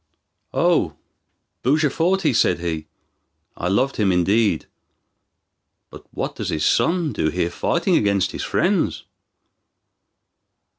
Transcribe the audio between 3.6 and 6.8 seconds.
loved him indeed; but what does his